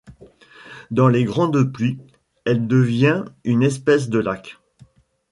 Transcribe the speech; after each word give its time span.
Dans 0.89 1.07
les 1.09 1.25
grandes 1.25 1.71
pluies 1.71 1.99
elle 2.45 2.65
devient 2.65 3.23
une 3.43 3.61
espèce 3.61 4.09
de 4.09 4.17
lac. 4.17 4.57